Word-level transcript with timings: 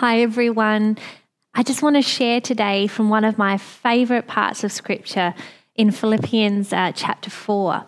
Hi, 0.00 0.20
everyone. 0.20 0.96
I 1.54 1.64
just 1.64 1.82
want 1.82 1.96
to 1.96 2.02
share 2.02 2.40
today 2.40 2.86
from 2.86 3.08
one 3.08 3.24
of 3.24 3.36
my 3.36 3.58
favourite 3.58 4.28
parts 4.28 4.62
of 4.62 4.70
Scripture 4.70 5.34
in 5.74 5.90
Philippians 5.90 6.72
uh, 6.72 6.92
chapter 6.94 7.30
4. 7.30 7.84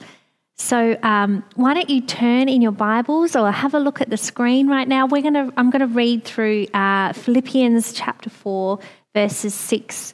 So, 0.59 0.99
um, 1.05 1.45
why 1.55 1.73
don't 1.73 1.89
you 1.89 2.01
turn 2.01 2.49
in 2.49 2.63
your 2.63 2.73
Bibles 2.73 3.37
or 3.37 3.53
have 3.53 3.75
a 3.75 3.79
look 3.79 4.01
at 4.01 4.11
the 4.11 4.17
screen 4.17 4.67
right 4.67 4.89
now? 4.89 5.07
We're 5.07 5.23
gonna, 5.23 5.53
I'm 5.57 5.71
going 5.71 5.87
to 5.89 5.95
read 5.95 6.25
through 6.25 6.67
uh, 6.75 7.13
Philippians 7.13 7.93
chapter 7.93 8.29
4, 8.29 8.81
verses 9.15 9.55
6 9.55 10.13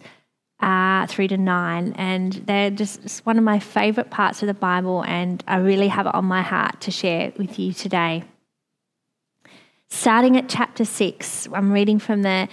uh, 0.60 1.06
through 1.06 1.28
to 1.28 1.38
9. 1.38 1.94
And 1.96 2.34
they're 2.34 2.68
just 2.68 3.24
one 3.24 3.38
of 3.38 3.44
my 3.44 3.58
favourite 3.58 4.10
parts 4.10 4.42
of 4.42 4.48
the 4.48 4.54
Bible, 4.54 5.02
and 5.02 5.42
I 5.48 5.56
really 5.56 5.88
have 5.88 6.06
it 6.06 6.14
on 6.14 6.26
my 6.26 6.42
heart 6.42 6.82
to 6.82 6.90
share 6.90 7.32
with 7.38 7.58
you 7.58 7.72
today. 7.72 8.24
Starting 9.88 10.36
at 10.36 10.48
chapter 10.48 10.84
6, 10.84 11.48
I'm 11.52 11.72
reading 11.72 11.98
from 11.98 12.22
the 12.22 12.48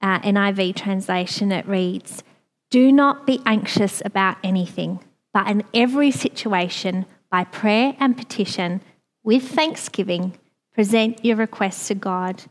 uh, 0.00 0.20
NIV 0.20 0.74
translation. 0.74 1.52
It 1.52 1.66
reads 1.68 2.22
Do 2.70 2.90
not 2.90 3.26
be 3.26 3.40
anxious 3.44 4.00
about 4.04 4.38
anything, 4.42 5.00
but 5.32 5.48
in 5.48 5.64
every 5.74 6.10
situation, 6.10 7.04
by 7.30 7.44
prayer 7.44 7.94
and 8.00 8.16
petition, 8.16 8.80
with 9.22 9.42
thanksgiving, 9.42 10.38
present 10.72 11.22
your 11.24 11.36
requests 11.36 11.88
to 11.88 11.94
God. 11.94 12.44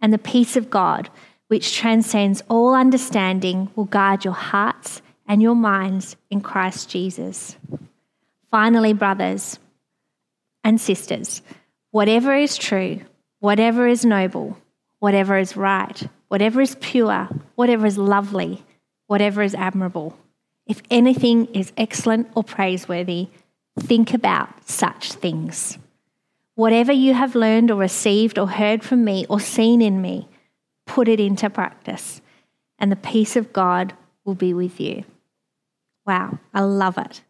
And 0.00 0.12
the 0.12 0.18
peace 0.18 0.56
of 0.56 0.68
God, 0.68 1.08
which 1.46 1.76
transcends 1.76 2.42
all 2.48 2.74
understanding, 2.74 3.70
will 3.76 3.84
guard 3.84 4.24
your 4.24 4.34
hearts 4.34 5.00
and 5.26 5.40
your 5.40 5.54
minds 5.54 6.16
in 6.28 6.40
Christ 6.40 6.90
Jesus. 6.90 7.56
Finally, 8.50 8.92
brothers 8.92 9.58
and 10.64 10.80
sisters, 10.80 11.40
whatever 11.92 12.34
is 12.34 12.56
true, 12.56 13.00
whatever 13.44 13.86
is 13.86 14.06
noble, 14.06 14.56
whatever 15.00 15.36
is 15.36 15.54
right, 15.54 16.08
whatever 16.28 16.62
is 16.62 16.76
pure, 16.80 17.28
whatever 17.56 17.84
is 17.84 17.98
lovely, 17.98 18.64
whatever 19.06 19.42
is 19.42 19.54
admirable, 19.54 20.16
if 20.66 20.80
anything 20.90 21.44
is 21.52 21.70
excellent 21.76 22.26
or 22.34 22.42
praiseworthy, 22.42 23.28
think 23.78 24.14
about 24.14 24.48
such 24.66 25.12
things. 25.12 25.76
Whatever 26.54 26.90
you 26.90 27.12
have 27.12 27.34
learned 27.34 27.70
or 27.70 27.78
received 27.78 28.38
or 28.38 28.48
heard 28.48 28.82
from 28.82 29.04
me 29.04 29.26
or 29.28 29.38
seen 29.38 29.82
in 29.82 30.00
me, 30.00 30.26
put 30.86 31.06
it 31.06 31.20
into 31.20 31.50
practice, 31.50 32.22
and 32.78 32.90
the 32.90 32.96
peace 32.96 33.36
of 33.36 33.52
God 33.52 33.92
will 34.24 34.34
be 34.34 34.54
with 34.54 34.80
you. 34.80 35.04
Wow, 36.06 36.38
I 36.54 36.62
love 36.62 36.96
it. 36.96 37.20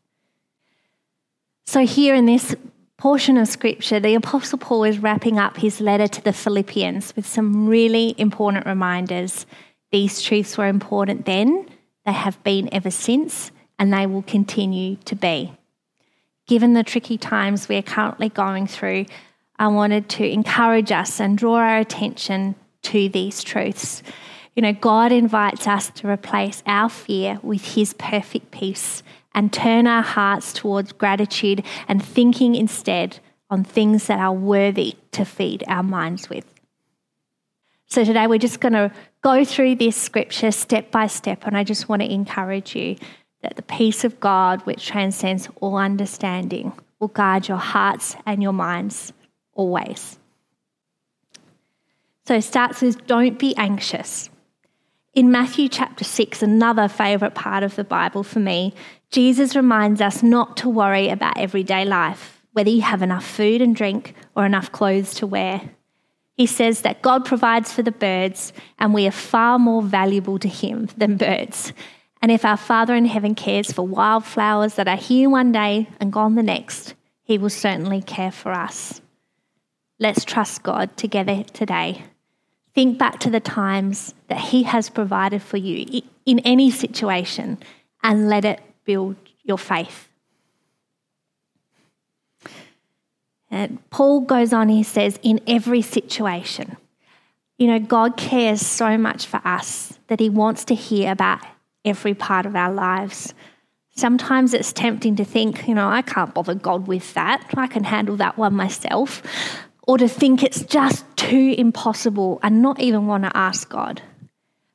So, 1.66 1.84
here 1.84 2.14
in 2.14 2.26
this 2.26 2.54
portion 2.98 3.36
of 3.36 3.48
scripture, 3.48 4.00
the 4.00 4.14
Apostle 4.14 4.58
Paul 4.58 4.84
is 4.84 4.98
wrapping 4.98 5.38
up 5.38 5.56
his 5.56 5.80
letter 5.80 6.08
to 6.08 6.22
the 6.22 6.32
Philippians 6.32 7.14
with 7.16 7.26
some 7.26 7.66
really 7.66 8.14
important 8.18 8.66
reminders. 8.66 9.46
These 9.92 10.22
truths 10.22 10.56
were 10.56 10.66
important 10.66 11.26
then, 11.26 11.68
they 12.06 12.12
have 12.12 12.42
been 12.42 12.68
ever 12.72 12.90
since, 12.90 13.50
and 13.78 13.92
they 13.92 14.06
will 14.06 14.22
continue 14.22 14.96
to 15.04 15.16
be. 15.16 15.52
Given 16.46 16.74
the 16.74 16.82
tricky 16.82 17.16
times 17.16 17.68
we're 17.68 17.82
currently 17.82 18.28
going 18.28 18.66
through, 18.66 19.06
I 19.58 19.68
wanted 19.68 20.08
to 20.10 20.28
encourage 20.28 20.92
us 20.92 21.20
and 21.20 21.38
draw 21.38 21.54
our 21.54 21.78
attention 21.78 22.54
to 22.82 23.08
these 23.08 23.42
truths. 23.42 24.02
You 24.54 24.62
know, 24.62 24.72
God 24.72 25.10
invites 25.10 25.66
us 25.66 25.90
to 25.90 26.08
replace 26.08 26.62
our 26.66 26.88
fear 26.88 27.40
with 27.42 27.74
His 27.74 27.92
perfect 27.94 28.50
peace 28.50 29.02
and 29.34 29.52
turn 29.52 29.86
our 29.86 30.02
hearts 30.02 30.52
towards 30.52 30.92
gratitude 30.92 31.64
and 31.88 32.04
thinking 32.04 32.54
instead 32.54 33.18
on 33.50 33.64
things 33.64 34.06
that 34.06 34.20
are 34.20 34.32
worthy 34.32 34.96
to 35.12 35.24
feed 35.24 35.64
our 35.66 35.82
minds 35.82 36.30
with. 36.30 36.46
So 37.86 38.04
today 38.04 38.26
we're 38.26 38.38
just 38.38 38.60
going 38.60 38.72
to 38.72 38.92
go 39.22 39.44
through 39.44 39.76
this 39.76 39.96
scripture 39.96 40.50
step 40.50 40.90
by 40.90 41.08
step, 41.08 41.46
and 41.46 41.56
I 41.56 41.64
just 41.64 41.88
want 41.88 42.02
to 42.02 42.12
encourage 42.12 42.74
you 42.74 42.96
that 43.42 43.56
the 43.56 43.62
peace 43.62 44.04
of 44.04 44.20
God, 44.20 44.62
which 44.62 44.86
transcends 44.86 45.48
all 45.60 45.76
understanding, 45.76 46.72
will 46.98 47.08
guard 47.08 47.48
your 47.48 47.58
hearts 47.58 48.16
and 48.24 48.42
your 48.42 48.52
minds 48.52 49.12
always. 49.52 50.18
So 52.26 52.36
it 52.36 52.42
starts 52.42 52.80
with 52.80 53.06
don't 53.06 53.38
be 53.38 53.54
anxious. 53.56 54.30
In 55.14 55.30
Matthew 55.30 55.68
chapter 55.68 56.02
6, 56.02 56.42
another 56.42 56.88
favourite 56.88 57.36
part 57.36 57.62
of 57.62 57.76
the 57.76 57.84
Bible 57.84 58.24
for 58.24 58.40
me, 58.40 58.74
Jesus 59.12 59.54
reminds 59.54 60.00
us 60.00 60.24
not 60.24 60.56
to 60.56 60.68
worry 60.68 61.08
about 61.08 61.38
everyday 61.38 61.84
life, 61.84 62.42
whether 62.52 62.70
you 62.70 62.82
have 62.82 63.00
enough 63.00 63.24
food 63.24 63.62
and 63.62 63.76
drink 63.76 64.14
or 64.34 64.44
enough 64.44 64.72
clothes 64.72 65.14
to 65.14 65.26
wear. 65.28 65.70
He 66.36 66.46
says 66.46 66.80
that 66.80 67.00
God 67.00 67.24
provides 67.24 67.72
for 67.72 67.82
the 67.82 67.92
birds, 67.92 68.52
and 68.80 68.92
we 68.92 69.06
are 69.06 69.12
far 69.12 69.56
more 69.56 69.82
valuable 69.84 70.40
to 70.40 70.48
Him 70.48 70.88
than 70.96 71.16
birds. 71.16 71.72
And 72.20 72.32
if 72.32 72.44
our 72.44 72.56
Father 72.56 72.96
in 72.96 73.04
heaven 73.04 73.36
cares 73.36 73.70
for 73.70 73.86
wildflowers 73.86 74.74
that 74.74 74.88
are 74.88 74.96
here 74.96 75.30
one 75.30 75.52
day 75.52 75.88
and 76.00 76.12
gone 76.12 76.34
the 76.34 76.42
next, 76.42 76.94
He 77.22 77.38
will 77.38 77.50
certainly 77.50 78.02
care 78.02 78.32
for 78.32 78.50
us. 78.50 79.00
Let's 80.00 80.24
trust 80.24 80.64
God 80.64 80.96
together 80.96 81.44
today. 81.52 82.02
Think 82.74 82.98
back 82.98 83.20
to 83.20 83.30
the 83.30 83.40
times 83.40 84.14
that 84.28 84.38
He 84.38 84.64
has 84.64 84.90
provided 84.90 85.42
for 85.42 85.56
you 85.56 86.02
in 86.26 86.40
any 86.40 86.70
situation 86.70 87.58
and 88.02 88.28
let 88.28 88.44
it 88.44 88.60
build 88.84 89.16
your 89.42 89.58
faith. 89.58 90.08
And 93.50 93.78
Paul 93.90 94.22
goes 94.22 94.52
on, 94.52 94.68
he 94.68 94.82
says, 94.82 95.20
in 95.22 95.40
every 95.46 95.80
situation. 95.80 96.76
You 97.56 97.68
know, 97.68 97.78
God 97.78 98.16
cares 98.16 98.60
so 98.60 98.98
much 98.98 99.26
for 99.26 99.40
us 99.44 99.98
that 100.08 100.18
He 100.18 100.28
wants 100.28 100.64
to 100.64 100.74
hear 100.74 101.12
about 101.12 101.40
every 101.84 102.14
part 102.14 102.46
of 102.46 102.56
our 102.56 102.72
lives. 102.72 103.32
Sometimes 103.94 104.54
it's 104.54 104.72
tempting 104.72 105.14
to 105.16 105.24
think, 105.24 105.68
you 105.68 105.74
know, 105.74 105.88
I 105.88 106.02
can't 106.02 106.34
bother 106.34 106.56
God 106.56 106.88
with 106.88 107.14
that. 107.14 107.48
I 107.56 107.68
can 107.68 107.84
handle 107.84 108.16
that 108.16 108.36
one 108.36 108.54
myself. 108.54 109.22
Or 109.86 109.98
to 109.98 110.08
think 110.08 110.42
it's 110.42 110.62
just 110.62 111.04
too 111.16 111.54
impossible 111.56 112.40
and 112.42 112.62
not 112.62 112.80
even 112.80 113.06
want 113.06 113.24
to 113.24 113.36
ask 113.36 113.68
God. 113.68 114.02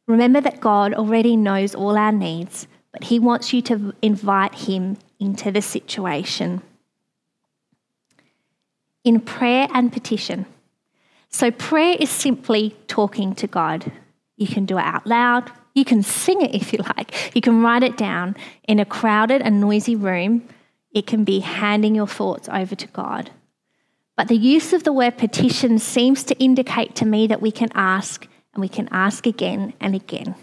Remember 0.08 0.42
that 0.42 0.62
God 0.62 0.94
already 0.94 1.36
knows 1.36 1.76
all 1.76 1.98
our 1.98 2.12
needs, 2.12 2.68
but 2.92 3.04
He 3.04 3.20
wants 3.20 3.54
you 3.54 3.62
to 3.64 3.94
invite 4.02 4.56
Him 4.56 4.98
into 5.20 5.52
the 5.52 5.62
situation. 5.62 6.62
In 9.04 9.20
prayer 9.20 9.68
and 9.74 9.92
petition. 9.92 10.46
So, 11.30 11.52
prayer 11.52 11.96
is 12.00 12.10
simply 12.10 12.76
talking 12.88 13.36
to 13.36 13.48
God. 13.48 13.92
You 14.36 14.48
can 14.48 14.66
do 14.66 14.78
it 14.78 14.84
out 14.84 15.06
loud, 15.06 15.52
you 15.74 15.86
can 15.86 16.04
sing 16.04 16.42
it 16.42 16.54
if 16.54 16.74
you 16.74 16.80
like. 16.98 17.36
You 17.36 17.42
can 17.42 17.62
write 17.62 17.84
it 17.84 17.98
down 17.98 18.36
in 18.68 18.80
a 18.80 18.86
crowded 18.86 19.42
and 19.42 19.62
noisy 19.62 19.96
room. 19.96 20.48
It 20.92 21.06
can 21.06 21.24
be 21.24 21.40
handing 21.40 21.96
your 21.96 22.08
thoughts 22.08 22.50
over 22.52 22.76
to 22.76 22.88
God. 22.88 23.32
But 24.20 24.28
the 24.28 24.36
use 24.36 24.74
of 24.74 24.84
the 24.84 24.92
word 24.92 25.18
petition 25.18 25.80
seems 25.80 26.26
to 26.26 26.38
indicate 26.40 26.94
to 26.96 27.06
me 27.06 27.28
that 27.28 27.42
we 27.42 27.52
can 27.52 27.70
ask 27.74 28.28
and 28.54 28.60
we 28.60 28.68
can 28.68 28.90
ask 28.92 29.26
again 29.26 29.72
and 29.80 29.96
again. 29.96 30.36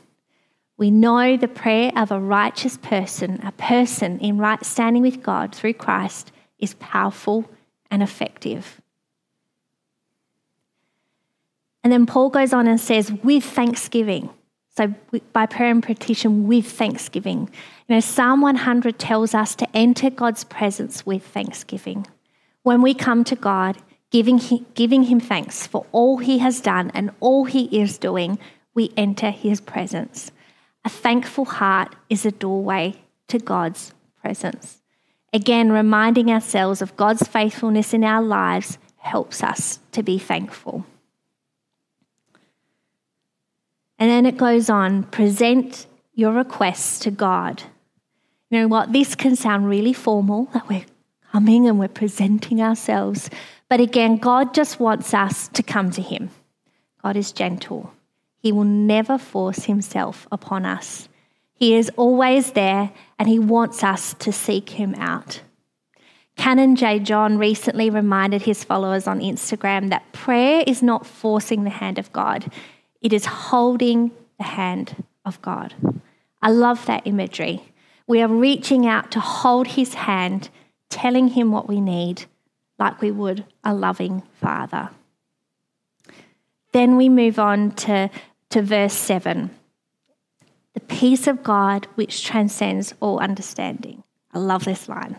We 0.79 0.91
know 0.91 1.37
the 1.37 1.47
prayer 1.47 1.93
of 1.95 2.11
a 2.11 2.19
righteous 2.19 2.79
person, 2.79 3.39
a 3.45 3.53
person 3.53 4.19
in 4.21 4.39
right 4.39 4.65
standing 4.65 5.03
with 5.03 5.23
God 5.23 5.55
through 5.55 5.75
Christ, 5.75 6.33
is 6.59 6.73
powerful 6.73 7.51
and 7.91 8.03
effective. 8.03 8.81
And 11.85 11.93
then 11.93 12.07
Paul 12.07 12.31
goes 12.31 12.55
on 12.55 12.67
and 12.67 12.81
says, 12.81 13.13
with 13.13 13.45
thanksgiving. 13.45 14.31
So, 14.75 14.95
by 15.35 15.45
prayer 15.45 15.71
and 15.71 15.83
petition 15.83 16.47
with 16.47 16.67
thanksgiving. 16.67 17.51
You 17.89 17.97
know, 17.97 18.01
Psalm 18.01 18.41
100 18.41 18.99
tells 18.99 19.35
us 19.35 19.55
to 19.57 19.69
enter 19.77 20.09
God's 20.09 20.45
presence 20.45 21.05
with 21.05 21.27
thanksgiving. 21.27 22.07
When 22.67 22.83
we 22.83 22.95
come 22.95 23.23
to 23.23 23.37
God, 23.37 23.79
giving, 24.11 24.41
giving 24.75 25.05
Him 25.05 25.21
thanks 25.21 25.69
for 25.69 25.87
all 25.93 26.19
He 26.19 26.39
has 26.39 26.61
done 26.61 26.91
and 26.95 27.13
all 27.21 27.45
He 27.45 27.67
is 27.67 27.97
doing, 27.97 28.41
we 28.75 28.93
enter 28.97 29.31
His 29.31 29.61
presence. 29.61 30.33
A 30.85 30.89
thankful 30.89 31.45
heart 31.45 31.95
is 32.11 32.27
a 32.27 32.33
doorway 32.33 32.97
to 33.29 33.39
God's 33.39 33.95
presence. 34.21 34.83
Again, 35.33 35.71
reminding 35.71 36.29
ourselves 36.29 36.83
of 36.83 36.97
God's 36.97 37.23
faithfulness 37.23 37.95
in 37.95 38.03
our 38.03 38.21
lives 38.21 38.79
helps 38.97 39.45
us 39.45 39.79
to 39.93 40.03
be 40.03 40.19
thankful. 40.19 40.85
And 43.97 44.11
then 44.11 44.27
it 44.27 44.37
goes 44.37 44.69
on 44.69 45.05
present 45.05 45.87
your 46.15 46.33
requests 46.33 46.99
to 47.05 47.13
God. 47.13 47.63
You 48.51 48.63
know 48.63 48.67
what? 48.67 48.93
This 48.93 49.15
can 49.15 49.37
sound 49.37 49.69
really 49.69 49.93
formal 49.93 50.47
that 50.47 50.69
we're 50.69 50.85
coming 51.37 51.69
and 51.69 51.79
we're 51.79 51.87
presenting 51.87 52.63
ourselves. 52.63 53.29
But 53.69 53.79
again, 53.79 54.17
God 54.17 54.55
just 54.55 54.81
wants 54.81 55.13
us 55.13 55.49
to 55.49 55.63
come 55.63 55.91
to 55.91 56.01
Him. 56.01 56.31
God 57.03 57.15
is 57.15 57.31
gentle, 57.31 57.93
He 58.39 58.53
will 58.53 58.65
never 58.65 59.19
force 59.19 59.65
Himself 59.65 60.27
upon 60.33 60.65
us. 60.65 61.11
He 61.53 61.75
is 61.75 61.91
always 61.97 62.53
there 62.53 62.91
and 63.19 63.29
He 63.29 63.39
wants 63.39 63.85
us 63.85 64.15
to 64.15 64.33
seek 64.33 64.71
Him 64.71 64.95
out. 64.95 65.43
Canon 66.37 66.75
J. 66.75 67.01
John 67.01 67.37
recently 67.37 67.91
reminded 67.91 68.43
his 68.43 68.65
followers 68.65 69.07
on 69.07 69.21
Instagram 69.21 69.91
that 69.91 70.13
prayer 70.13 70.65
is 70.67 70.83
not 70.83 71.07
forcing 71.07 71.65
the 71.65 71.71
hand 71.71 71.99
of 71.99 72.13
God, 72.15 72.51
it 73.03 73.13
is 73.13 73.27
holding 73.27 74.11
the 74.39 74.45
hand 74.45 75.05
of 75.27 75.41
God. 75.43 75.75
I 76.41 76.51
love 76.51 76.87
that 76.87 77.07
imagery. 77.07 77.63
We 78.07 78.23
are 78.23 78.29
reaching 78.29 78.87
out 78.87 79.11
to 79.13 79.21
hold 79.21 79.67
his 79.67 79.95
hand, 79.95 80.51
telling 80.89 81.29
him 81.29 81.53
what 81.53 81.69
we 81.69 81.81
need, 81.81 82.25
like 82.79 83.01
we 83.01 83.11
would 83.11 83.45
a 83.65 83.75
loving 83.75 84.23
father. 84.41 84.91
Then 86.73 86.97
we 86.97 87.09
move 87.09 87.39
on 87.39 87.73
to, 87.73 88.11
to 88.51 88.63
verse 88.63 88.95
7 88.95 89.51
the 90.77 90.81
peace 90.81 91.27
of 91.27 91.43
God 91.43 91.89
which 91.95 92.23
transcends 92.23 92.93
all 93.01 93.19
understanding. 93.19 94.03
I 94.35 94.39
love 94.39 94.67
this 94.67 94.91
line 94.91 95.17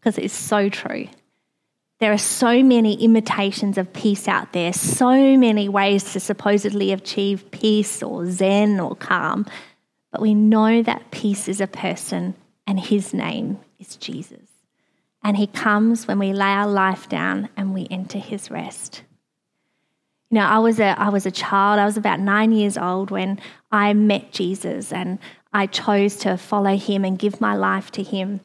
because 0.00 0.18
it's 0.18 0.34
so 0.34 0.68
true. 0.68 1.06
There 2.00 2.12
are 2.12 2.18
so 2.18 2.64
many 2.64 3.00
imitations 3.02 3.78
of 3.78 3.92
peace 3.92 4.26
out 4.26 4.52
there, 4.52 4.72
so 4.72 5.36
many 5.36 5.68
ways 5.68 6.12
to 6.12 6.18
supposedly 6.18 6.90
achieve 6.92 7.52
peace 7.52 8.02
or 8.02 8.28
zen 8.28 8.80
or 8.80 8.96
calm, 8.96 9.46
but 10.10 10.20
we 10.20 10.34
know 10.34 10.82
that 10.82 11.12
peace 11.12 11.46
is 11.46 11.60
a 11.60 11.68
person 11.68 12.34
and 12.66 12.80
his 12.80 13.14
name 13.14 13.60
is 13.78 13.94
Jesus. 13.94 14.45
And 15.26 15.36
he 15.36 15.48
comes 15.48 16.06
when 16.06 16.20
we 16.20 16.32
lay 16.32 16.52
our 16.52 16.68
life 16.68 17.08
down 17.08 17.48
and 17.56 17.74
we 17.74 17.88
enter 17.90 18.16
his 18.16 18.48
rest. 18.48 19.02
You 20.30 20.36
know, 20.36 20.44
I 20.44 20.60
was 20.60 20.78
a 20.78 20.94
I 20.96 21.08
was 21.08 21.26
a 21.26 21.32
child. 21.32 21.80
I 21.80 21.84
was 21.84 21.96
about 21.96 22.20
9 22.20 22.52
years 22.52 22.78
old 22.78 23.10
when 23.10 23.40
I 23.72 23.92
met 23.92 24.30
Jesus 24.30 24.92
and 24.92 25.18
I 25.52 25.66
chose 25.66 26.14
to 26.18 26.36
follow 26.36 26.76
him 26.76 27.04
and 27.04 27.18
give 27.18 27.40
my 27.40 27.56
life 27.56 27.90
to 27.92 28.04
him. 28.04 28.38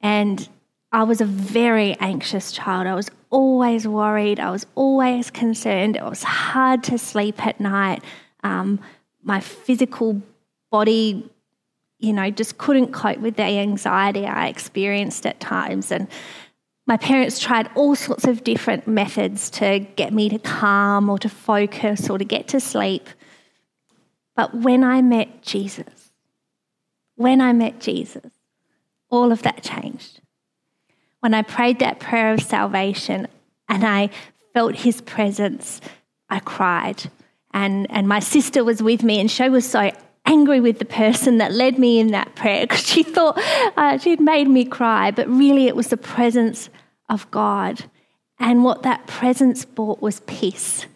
And 0.00 0.48
I 0.90 1.04
was 1.04 1.20
a 1.20 1.24
very 1.24 1.94
anxious 2.00 2.50
child. 2.50 2.88
I 2.88 2.96
was 2.96 3.08
always 3.30 3.86
worried. 3.86 4.40
I 4.40 4.50
was 4.50 4.66
always 4.74 5.30
concerned. 5.30 5.94
It 5.94 6.02
was 6.04 6.24
hard 6.24 6.82
to 6.84 6.98
sleep 6.98 7.46
at 7.46 7.60
night. 7.60 8.02
Um, 8.42 8.80
my 9.22 9.38
physical 9.38 10.20
body, 10.72 11.30
you 12.00 12.12
know, 12.12 12.30
just 12.30 12.58
couldn't 12.58 12.92
cope 12.92 13.18
with 13.18 13.36
the 13.36 13.42
anxiety 13.42 14.26
I 14.26 14.48
experienced 14.48 15.26
at 15.26 15.38
times. 15.38 15.92
And 15.92 16.08
my 16.86 16.96
parents 16.96 17.38
tried 17.38 17.70
all 17.74 17.94
sorts 17.94 18.24
of 18.24 18.42
different 18.42 18.88
methods 18.88 19.50
to 19.50 19.80
get 19.96 20.12
me 20.12 20.28
to 20.30 20.38
calm 20.38 21.08
or 21.08 21.18
to 21.18 21.28
focus 21.28 22.10
or 22.10 22.18
to 22.18 22.24
get 22.24 22.48
to 22.48 22.60
sleep. 22.60 23.08
But 24.34 24.54
when 24.54 24.82
I 24.82 25.02
met 25.02 25.42
Jesus, 25.42 26.10
when 27.16 27.40
I 27.40 27.52
met 27.52 27.80
Jesus, 27.80 28.32
all 29.10 29.30
of 29.30 29.42
that 29.42 29.62
changed. 29.62 30.20
When 31.20 31.34
I 31.34 31.42
prayed 31.42 31.80
that 31.80 32.00
prayer 32.00 32.32
of 32.32 32.40
salvation 32.40 33.28
and 33.68 33.84
I 33.84 34.08
felt 34.54 34.76
his 34.76 35.02
presence, 35.02 35.80
I 36.30 36.40
cried. 36.40 37.10
And, 37.52 37.86
and 37.90 38.08
my 38.08 38.20
sister 38.20 38.64
was 38.64 38.82
with 38.82 39.02
me, 39.02 39.20
and 39.20 39.30
she 39.30 39.48
was 39.48 39.68
so 39.68 39.90
angry 40.30 40.60
with 40.60 40.78
the 40.78 40.84
person 40.84 41.38
that 41.38 41.52
led 41.52 41.78
me 41.78 41.98
in 41.98 42.12
that 42.12 42.34
prayer 42.36 42.62
because 42.62 42.86
she 42.86 43.02
thought 43.02 43.36
uh, 43.76 43.98
she'd 43.98 44.20
made 44.20 44.48
me 44.48 44.64
cry. 44.64 45.10
But 45.10 45.28
really, 45.28 45.66
it 45.66 45.74
was 45.74 45.88
the 45.88 45.96
presence 45.96 46.70
of 47.08 47.28
God. 47.30 47.84
And 48.38 48.64
what 48.64 48.84
that 48.84 49.06
presence 49.06 49.64
brought 49.64 50.00
was 50.00 50.20
peace 50.20 50.86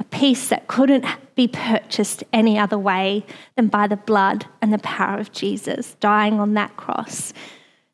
a 0.00 0.04
peace 0.04 0.48
that 0.48 0.66
couldn't 0.66 1.04
be 1.36 1.46
purchased 1.46 2.24
any 2.32 2.58
other 2.58 2.78
way 2.78 3.24
than 3.56 3.68
by 3.68 3.86
the 3.86 3.96
blood 3.96 4.44
and 4.60 4.72
the 4.72 4.78
power 4.78 5.18
of 5.18 5.30
Jesus 5.30 5.94
dying 6.00 6.40
on 6.40 6.54
that 6.54 6.76
cross. 6.76 7.32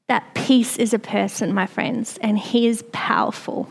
That 0.08 0.34
peace 0.34 0.78
is 0.78 0.94
a 0.94 0.98
person, 0.98 1.52
my 1.52 1.66
friends, 1.66 2.18
and 2.22 2.38
he 2.38 2.66
is 2.66 2.82
powerful. 2.92 3.68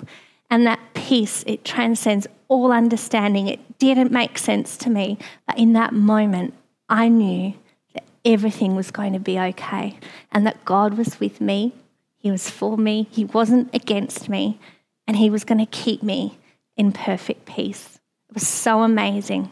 And 0.49 0.65
that 0.67 0.79
peace, 0.93 1.43
it 1.47 1.65
transcends 1.65 2.27
all 2.49 2.71
understanding. 2.71 3.47
It 3.47 3.79
didn't 3.79 4.11
make 4.11 4.37
sense 4.37 4.77
to 4.77 4.89
me, 4.91 5.17
but 5.47 5.57
in 5.57 5.73
that 5.73 5.93
moment, 5.93 6.53
I 6.89 7.07
knew 7.07 7.53
that 7.93 8.03
everything 8.25 8.75
was 8.75 8.91
going 8.91 9.13
to 9.13 9.19
be 9.19 9.39
okay 9.39 9.97
and 10.31 10.45
that 10.45 10.65
God 10.65 10.97
was 10.97 11.19
with 11.19 11.39
me 11.39 11.73
he 12.19 12.31
was 12.31 12.49
for 12.49 12.77
me, 12.77 13.07
He 13.09 13.25
wasn't 13.25 13.73
against 13.73 14.29
me, 14.29 14.59
and 15.07 15.17
He 15.17 15.29
was 15.29 15.45
going 15.45 15.57
to 15.59 15.65
keep 15.65 16.03
me 16.03 16.37
in 16.75 16.91
perfect 16.91 17.45
peace. 17.45 17.99
It 18.29 18.35
was 18.35 18.47
so 18.47 18.83
amazing. 18.83 19.49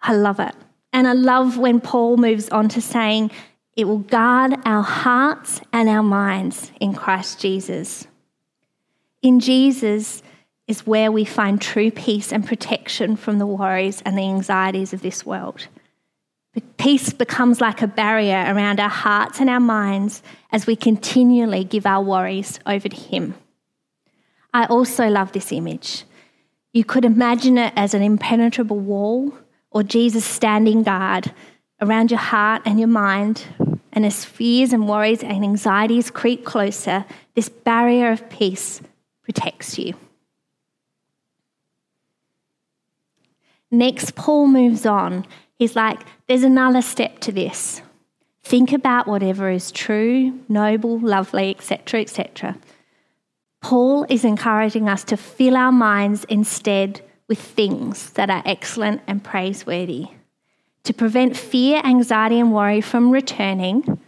I 0.00 0.14
love 0.14 0.38
it. 0.38 0.54
And 0.92 1.08
I 1.08 1.12
love 1.12 1.58
when 1.58 1.80
Paul 1.80 2.16
moves 2.16 2.48
on 2.50 2.68
to 2.70 2.80
saying, 2.80 3.30
it 3.76 3.84
will 3.86 3.98
guard 3.98 4.54
our 4.64 4.82
hearts 4.82 5.60
and 5.72 5.88
our 5.88 6.02
minds 6.02 6.72
in 6.80 6.94
Christ 6.94 7.40
Jesus. 7.40 8.06
In 9.22 9.40
Jesus 9.40 10.22
is 10.68 10.86
where 10.86 11.10
we 11.10 11.24
find 11.24 11.60
true 11.60 11.90
peace 11.90 12.30
and 12.30 12.46
protection 12.46 13.16
from 13.16 13.38
the 13.38 13.46
worries 13.46 14.02
and 14.04 14.16
the 14.16 14.22
anxieties 14.22 14.92
of 14.92 15.00
this 15.00 15.24
world. 15.26 15.66
Peace 16.76 17.12
becomes 17.12 17.60
like 17.60 17.82
a 17.82 17.86
barrier 17.86 18.44
around 18.48 18.78
our 18.78 18.88
hearts 18.88 19.40
and 19.40 19.48
our 19.48 19.60
minds 19.60 20.22
as 20.52 20.66
we 20.66 20.76
continually 20.76 21.64
give 21.64 21.86
our 21.86 22.02
worries 22.02 22.60
over 22.66 22.88
to 22.88 22.96
Him. 22.96 23.34
I 24.52 24.66
also 24.66 25.08
love 25.08 25.32
this 25.32 25.52
image. 25.52 26.04
You 26.72 26.84
could 26.84 27.04
imagine 27.04 27.58
it 27.58 27.72
as 27.76 27.94
an 27.94 28.02
impenetrable 28.02 28.78
wall 28.78 29.32
or 29.70 29.82
Jesus 29.82 30.24
standing 30.24 30.82
guard 30.82 31.32
around 31.80 32.10
your 32.10 32.20
heart 32.20 32.62
and 32.64 32.78
your 32.78 32.88
mind. 32.88 33.44
And 33.92 34.04
as 34.04 34.24
fears 34.24 34.72
and 34.72 34.88
worries 34.88 35.22
and 35.22 35.44
anxieties 35.44 36.10
creep 36.10 36.44
closer, 36.44 37.04
this 37.34 37.48
barrier 37.48 38.10
of 38.10 38.28
peace 38.28 38.80
protects 39.22 39.78
you. 39.78 39.94
Next, 43.70 44.14
Paul 44.14 44.46
moves 44.48 44.86
on 44.86 45.26
He's 45.58 45.74
like, 45.74 46.00
there's 46.28 46.44
another 46.44 46.82
step 46.82 47.18
to 47.20 47.32
this. 47.32 47.82
Think 48.44 48.72
about 48.72 49.08
whatever 49.08 49.50
is 49.50 49.72
true, 49.72 50.38
noble, 50.48 50.98
lovely, 51.00 51.50
etc., 51.50 52.00
etc. 52.00 52.56
Paul 53.60 54.06
is 54.08 54.24
encouraging 54.24 54.88
us 54.88 55.02
to 55.04 55.16
fill 55.16 55.56
our 55.56 55.72
minds 55.72 56.24
instead 56.24 57.02
with 57.26 57.40
things 57.40 58.10
that 58.10 58.30
are 58.30 58.42
excellent 58.46 59.02
and 59.06 59.22
praiseworthy. 59.22 60.06
To 60.84 60.94
prevent 60.94 61.36
fear, 61.36 61.82
anxiety, 61.84 62.38
and 62.38 62.54
worry 62.54 62.80
from 62.80 63.10
returning, 63.10 64.00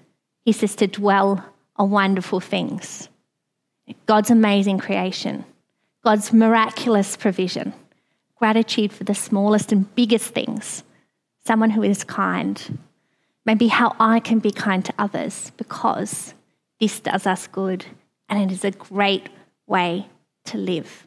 he 0.44 0.52
says 0.52 0.76
to 0.76 0.86
dwell 0.86 1.44
on 1.76 1.90
wonderful 1.90 2.40
things. 2.40 3.08
God's 4.06 4.30
amazing 4.30 4.78
creation, 4.78 5.44
God's 6.04 6.32
miraculous 6.32 7.16
provision, 7.16 7.74
gratitude 8.40 8.92
for 8.92 9.04
the 9.04 9.14
smallest 9.14 9.70
and 9.70 9.94
biggest 9.94 10.30
things, 10.30 10.82
someone 11.46 11.70
who 11.70 11.82
is 11.82 12.02
kind. 12.02 12.78
Maybe 13.44 13.68
how 13.68 13.94
I 14.00 14.18
can 14.18 14.38
be 14.38 14.50
kind 14.50 14.84
to 14.86 14.94
others 14.98 15.52
because 15.56 16.34
this 16.80 16.98
does 17.00 17.26
us 17.26 17.46
good 17.46 17.84
and 18.28 18.42
it 18.42 18.52
is 18.52 18.64
a 18.64 18.70
great 18.70 19.28
way 19.66 20.06
to 20.46 20.56
live. 20.56 21.06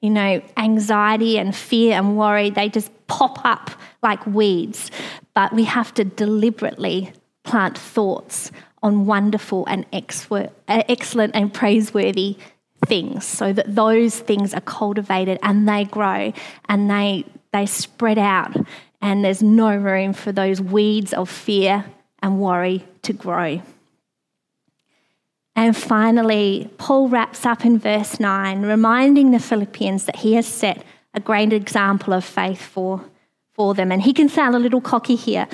You 0.00 0.10
know, 0.10 0.42
anxiety 0.56 1.38
and 1.38 1.54
fear 1.54 1.98
and 1.98 2.16
worry, 2.16 2.50
they 2.50 2.68
just 2.68 2.90
pop 3.08 3.44
up 3.44 3.70
like 4.02 4.24
weeds, 4.26 4.92
but 5.34 5.52
we 5.52 5.64
have 5.64 5.92
to 5.94 6.04
deliberately 6.04 7.12
plant 7.42 7.76
thoughts 7.76 8.52
on 8.82 9.06
wonderful 9.06 9.66
and 9.66 9.84
uh, 9.92 10.46
excellent 10.68 11.34
and 11.34 11.52
praiseworthy 11.52 12.36
things 12.84 13.24
so 13.24 13.52
that 13.52 13.74
those 13.74 14.18
things 14.18 14.54
are 14.54 14.60
cultivated 14.60 15.38
and 15.42 15.68
they 15.68 15.84
grow 15.84 16.32
and 16.68 16.90
they, 16.90 17.24
they 17.52 17.66
spread 17.66 18.18
out 18.18 18.56
and 19.00 19.24
there's 19.24 19.42
no 19.42 19.74
room 19.76 20.12
for 20.12 20.32
those 20.32 20.60
weeds 20.60 21.12
of 21.12 21.28
fear 21.28 21.84
and 22.22 22.40
worry 22.40 22.84
to 23.02 23.12
grow. 23.12 23.60
And 25.54 25.74
finally, 25.74 26.70
Paul 26.76 27.08
wraps 27.08 27.46
up 27.46 27.64
in 27.64 27.78
verse 27.78 28.20
9, 28.20 28.62
reminding 28.62 29.30
the 29.30 29.38
Philippians 29.38 30.04
that 30.04 30.16
he 30.16 30.34
has 30.34 30.46
set 30.46 30.84
a 31.14 31.20
great 31.20 31.52
example 31.52 32.12
of 32.12 32.24
faith 32.24 32.60
for, 32.60 33.02
for 33.54 33.72
them. 33.72 33.90
And 33.90 34.02
he 34.02 34.12
can 34.12 34.28
sound 34.28 34.54
a 34.54 34.58
little 34.58 34.82
cocky 34.82 35.16
here, 35.16 35.48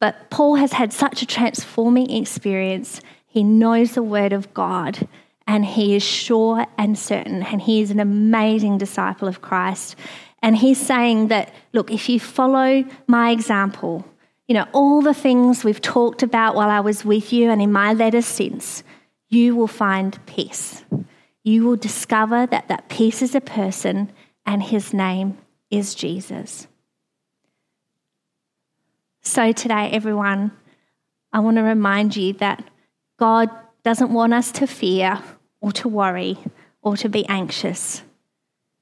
but 0.00 0.28
Paul 0.28 0.56
has 0.56 0.72
had 0.72 0.92
such 0.92 1.22
a 1.22 1.26
transforming 1.26 2.10
experience. 2.10 3.00
He 3.26 3.42
knows 3.42 3.92
the 3.92 4.02
word 4.02 4.34
of 4.34 4.52
God 4.52 5.08
and 5.48 5.64
he 5.64 5.96
is 5.96 6.02
sure 6.02 6.66
and 6.76 6.96
certain, 6.96 7.42
and 7.42 7.62
he 7.62 7.80
is 7.80 7.90
an 7.90 8.00
amazing 8.00 8.76
disciple 8.76 9.26
of 9.26 9.40
Christ. 9.40 9.96
And 10.42 10.54
he's 10.54 10.78
saying 10.78 11.28
that, 11.28 11.52
look, 11.72 11.90
if 11.90 12.10
you 12.10 12.20
follow 12.20 12.84
my 13.06 13.30
example, 13.30 14.04
you 14.46 14.54
know, 14.54 14.66
all 14.72 15.00
the 15.00 15.14
things 15.14 15.64
we've 15.64 15.80
talked 15.80 16.22
about 16.22 16.54
while 16.54 16.68
I 16.68 16.80
was 16.80 17.02
with 17.02 17.32
you 17.32 17.50
and 17.50 17.62
in 17.62 17.72
my 17.72 17.94
letters 17.94 18.26
since, 18.26 18.84
you 19.30 19.56
will 19.56 19.66
find 19.66 20.24
peace. 20.26 20.84
You 21.44 21.64
will 21.64 21.76
discover 21.76 22.46
that 22.46 22.68
that 22.68 22.90
peace 22.90 23.22
is 23.22 23.34
a 23.34 23.40
person 23.40 24.12
and 24.44 24.62
his 24.62 24.92
name 24.92 25.38
is 25.70 25.94
Jesus. 25.94 26.68
So, 29.22 29.52
today, 29.52 29.88
everyone, 29.92 30.52
I 31.32 31.40
want 31.40 31.56
to 31.56 31.62
remind 31.62 32.16
you 32.16 32.34
that 32.34 32.64
God 33.18 33.48
doesn't 33.82 34.12
want 34.12 34.34
us 34.34 34.52
to 34.52 34.66
fear 34.66 35.22
or 35.60 35.72
to 35.72 35.88
worry 35.88 36.38
or 36.82 36.96
to 36.96 37.08
be 37.08 37.26
anxious. 37.28 38.02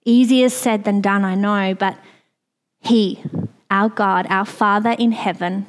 Easier 0.05 0.49
said 0.49 0.85
than 0.85 1.01
done, 1.01 1.25
I 1.25 1.35
know, 1.35 1.75
but 1.75 1.99
He, 2.81 3.23
our 3.71 3.89
God, 3.89 4.27
our 4.29 4.45
Father 4.45 4.91
in 4.91 5.13
heaven, 5.13 5.67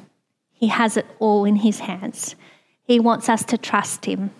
He 0.52 0.68
has 0.68 0.96
it 0.96 1.06
all 1.18 1.44
in 1.44 1.56
His 1.56 1.80
hands. 1.80 2.36
He 2.84 3.00
wants 3.00 3.28
us 3.28 3.44
to 3.46 3.58
trust 3.58 4.04
Him. 4.04 4.30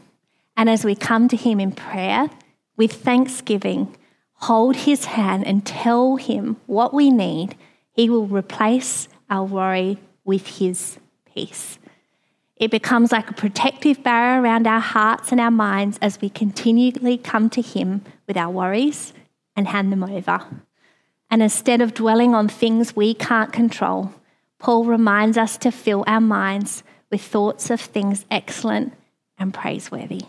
And 0.57 0.71
as 0.71 0.85
we 0.85 0.95
come 0.95 1.29
to 1.29 1.37
Him 1.37 1.61
in 1.61 1.73
prayer 1.73 2.31
with 2.77 2.93
thanksgiving, 2.93 3.97
hold 4.35 4.77
His 4.77 5.07
hand 5.07 5.47
and 5.47 5.67
tell 5.67 6.17
Him 6.17 6.57
what 6.67 6.95
we 6.95 7.11
need, 7.11 7.57
He 7.93 8.09
will 8.09 8.27
replace 8.27 9.09
our 9.29 9.45
worry 9.45 9.99
with 10.25 10.59
His 10.59 10.99
peace. 11.35 11.79
It 12.59 12.71
becomes 12.71 13.13
like 13.13 13.31
a 13.31 13.35
protective 13.35 14.03
barrier 14.03 14.43
around 14.43 14.67
our 14.67 14.81
hearts 14.81 15.31
and 15.31 15.41
our 15.41 15.51
minds 15.51 15.99
as 16.03 16.21
we 16.21 16.29
continually 16.29 17.17
come 17.17 17.49
to 17.51 17.63
Him 17.63 18.03
with 18.27 18.37
our 18.37 18.51
worries 18.51 19.13
and 19.55 19.69
hand 19.69 19.93
them 19.93 20.03
over. 20.03 20.41
And 21.31 21.43
instead 21.43 21.81
of 21.81 21.95
dwelling 21.95 22.35
on 22.35 22.49
things 22.49 22.97
we 22.97 23.15
can't 23.15 23.53
control, 23.53 24.13
Paul 24.59 24.85
reminds 24.85 25.39
us 25.39 25.57
to 25.59 25.71
fill 25.71 26.03
our 26.07 26.21
minds 26.21 26.83
with 27.11 27.23
thoughts 27.23 27.71
of 27.71 27.81
things 27.81 28.25
excellent 28.31 28.93
and 29.39 29.55
praiseworthy. 29.55 30.23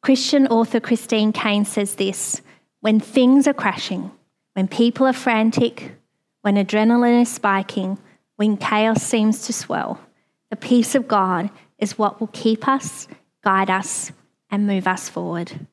Christian 0.00 0.46
author 0.46 0.80
Christine 0.80 1.32
Caine 1.32 1.64
says 1.64 1.96
this 1.96 2.40
when 2.80 3.00
things 3.00 3.46
are 3.48 3.54
crashing, 3.54 4.10
when 4.54 4.68
people 4.68 5.06
are 5.06 5.12
frantic, 5.12 5.96
when 6.42 6.54
adrenaline 6.54 7.22
is 7.22 7.32
spiking, 7.32 7.98
when 8.36 8.56
chaos 8.56 9.02
seems 9.02 9.46
to 9.46 9.52
swell, 9.52 10.00
the 10.50 10.56
peace 10.56 10.94
of 10.94 11.08
God 11.08 11.50
is 11.78 11.98
what 11.98 12.20
will 12.20 12.28
keep 12.28 12.68
us, 12.68 13.08
guide 13.42 13.70
us, 13.70 14.12
and 14.50 14.66
move 14.66 14.86
us 14.86 15.08
forward. 15.08 15.66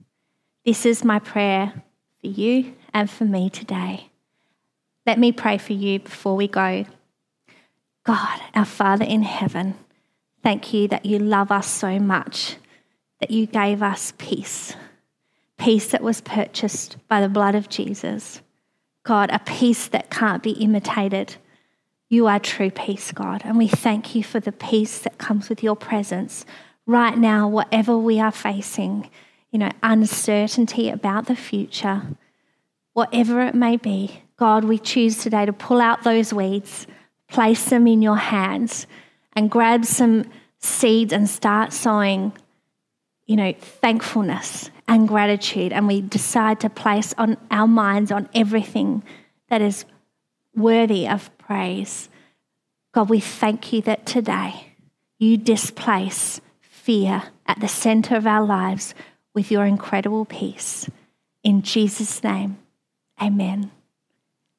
This 0.65 0.85
is 0.85 1.03
my 1.03 1.19
prayer 1.19 1.73
for 2.21 2.27
you 2.27 2.73
and 2.93 3.09
for 3.09 3.25
me 3.25 3.49
today. 3.49 4.09
Let 5.05 5.19
me 5.19 5.31
pray 5.31 5.57
for 5.57 5.73
you 5.73 5.99
before 5.99 6.35
we 6.35 6.47
go. 6.47 6.85
God, 8.05 8.41
our 8.55 8.65
Father 8.65 9.05
in 9.05 9.23
heaven, 9.23 9.75
thank 10.41 10.73
you 10.73 10.87
that 10.89 11.05
you 11.05 11.19
love 11.19 11.51
us 11.51 11.67
so 11.67 11.99
much, 11.99 12.57
that 13.19 13.31
you 13.31 13.45
gave 13.45 13.81
us 13.81 14.13
peace, 14.17 14.75
peace 15.57 15.87
that 15.87 16.01
was 16.01 16.21
purchased 16.21 16.97
by 17.07 17.21
the 17.21 17.29
blood 17.29 17.55
of 17.55 17.69
Jesus. 17.69 18.41
God, 19.03 19.29
a 19.31 19.39
peace 19.39 19.87
that 19.89 20.09
can't 20.09 20.41
be 20.41 20.51
imitated. 20.51 21.35
You 22.13 22.27
are 22.27 22.37
true 22.37 22.69
peace, 22.69 23.11
God, 23.11 23.41
and 23.43 23.57
we 23.57 23.67
thank 23.67 24.13
you 24.13 24.23
for 24.23 24.39
the 24.39 24.51
peace 24.51 24.99
that 24.99 25.17
comes 25.17 25.49
with 25.49 25.63
your 25.63 25.75
presence 25.75 26.45
right 26.85 27.17
now, 27.17 27.47
whatever 27.47 27.97
we 27.97 28.19
are 28.19 28.31
facing, 28.31 29.09
you 29.49 29.57
know, 29.57 29.71
uncertainty 29.81 30.91
about 30.91 31.25
the 31.25 31.35
future, 31.35 32.03
whatever 32.93 33.41
it 33.41 33.55
may 33.55 33.77
be. 33.77 34.21
God, 34.37 34.63
we 34.63 34.77
choose 34.77 35.17
today 35.17 35.47
to 35.47 35.53
pull 35.53 35.81
out 35.81 36.03
those 36.03 36.31
weeds, 36.31 36.85
place 37.29 37.65
them 37.65 37.87
in 37.87 38.03
your 38.03 38.17
hands, 38.17 38.85
and 39.35 39.49
grab 39.49 39.83
some 39.83 40.25
seeds 40.59 41.13
and 41.13 41.27
start 41.27 41.73
sowing, 41.73 42.31
you 43.25 43.35
know, 43.35 43.53
thankfulness 43.59 44.69
and 44.87 45.07
gratitude. 45.07 45.73
And 45.73 45.87
we 45.87 46.01
decide 46.01 46.59
to 46.59 46.69
place 46.69 47.15
on 47.17 47.37
our 47.49 47.67
minds 47.67 48.11
on 48.11 48.29
everything 48.35 49.01
that 49.49 49.63
is 49.63 49.83
worthy 50.55 51.07
of 51.07 51.35
praise. 51.37 52.09
God, 52.93 53.09
we 53.09 53.19
thank 53.19 53.73
you 53.73 53.81
that 53.83 54.05
today 54.05 54.73
you 55.17 55.37
displace 55.37 56.41
fear 56.61 57.23
at 57.45 57.59
the 57.59 57.67
center 57.67 58.15
of 58.15 58.27
our 58.27 58.45
lives 58.45 58.93
with 59.33 59.51
your 59.51 59.65
incredible 59.65 60.25
peace. 60.25 60.89
In 61.43 61.61
Jesus' 61.61 62.23
name, 62.23 62.57
amen. 63.21 63.71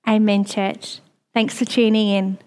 Amen, 0.06 0.44
church. 0.44 1.00
Thanks 1.32 1.58
for 1.58 1.64
tuning 1.64 2.08
in. 2.08 2.38